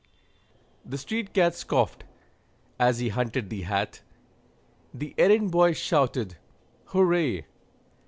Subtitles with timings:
[0.83, 2.05] The street cad scoffed
[2.79, 4.01] as he hunted the hat,
[4.95, 6.37] The errand boy shouted
[6.85, 7.45] hooray!